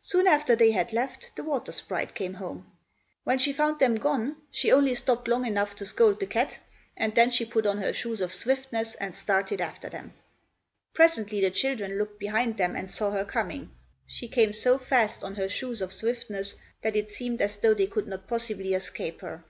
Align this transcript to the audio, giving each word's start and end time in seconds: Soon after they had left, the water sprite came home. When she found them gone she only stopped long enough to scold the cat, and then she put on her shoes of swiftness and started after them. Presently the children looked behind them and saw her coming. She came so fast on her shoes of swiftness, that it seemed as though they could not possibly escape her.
Soon 0.00 0.28
after 0.28 0.54
they 0.54 0.70
had 0.70 0.92
left, 0.92 1.32
the 1.34 1.42
water 1.42 1.72
sprite 1.72 2.14
came 2.14 2.34
home. 2.34 2.70
When 3.24 3.36
she 3.36 3.52
found 3.52 3.80
them 3.80 3.96
gone 3.96 4.36
she 4.52 4.70
only 4.70 4.94
stopped 4.94 5.26
long 5.26 5.44
enough 5.44 5.74
to 5.74 5.84
scold 5.84 6.20
the 6.20 6.26
cat, 6.28 6.60
and 6.96 7.12
then 7.16 7.32
she 7.32 7.44
put 7.44 7.66
on 7.66 7.78
her 7.78 7.92
shoes 7.92 8.20
of 8.20 8.32
swiftness 8.32 8.94
and 8.94 9.12
started 9.12 9.60
after 9.60 9.88
them. 9.88 10.12
Presently 10.94 11.40
the 11.40 11.50
children 11.50 11.98
looked 11.98 12.20
behind 12.20 12.58
them 12.58 12.76
and 12.76 12.88
saw 12.88 13.10
her 13.10 13.24
coming. 13.24 13.72
She 14.06 14.28
came 14.28 14.52
so 14.52 14.78
fast 14.78 15.24
on 15.24 15.34
her 15.34 15.48
shoes 15.48 15.82
of 15.82 15.92
swiftness, 15.92 16.54
that 16.82 16.94
it 16.94 17.10
seemed 17.10 17.42
as 17.42 17.56
though 17.56 17.74
they 17.74 17.88
could 17.88 18.06
not 18.06 18.28
possibly 18.28 18.72
escape 18.72 19.20
her. 19.22 19.42